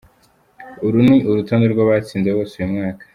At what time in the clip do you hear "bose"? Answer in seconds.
2.37-2.53